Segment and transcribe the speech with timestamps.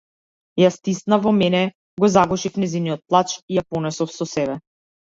[0.63, 1.61] Ја стиснав во мене,
[2.05, 4.63] го загушив нејзиниот плач и ја понесов со себе.